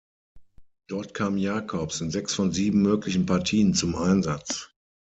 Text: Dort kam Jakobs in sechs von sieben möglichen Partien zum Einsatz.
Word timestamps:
Dort 0.87 1.13
kam 1.13 1.37
Jakobs 1.37 2.01
in 2.01 2.09
sechs 2.09 2.33
von 2.33 2.51
sieben 2.51 2.81
möglichen 2.81 3.27
Partien 3.27 3.75
zum 3.75 3.95
Einsatz. 3.95 4.71